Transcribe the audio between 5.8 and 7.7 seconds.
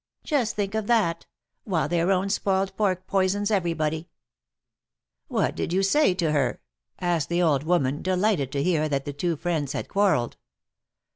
say to her?" asked the old